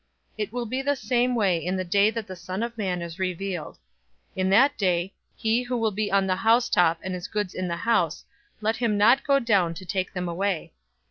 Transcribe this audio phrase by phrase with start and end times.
[0.31, 3.03] 017:030 It will be the same way in the day that the Son of Man
[3.03, 3.75] is revealed.
[4.35, 7.67] 017:031 In that day, he who will be on the housetop, and his goods in
[7.67, 8.25] the house,
[8.61, 10.73] let him not go down to take them away.